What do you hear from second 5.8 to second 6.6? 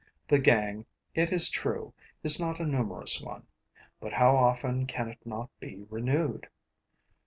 renewed!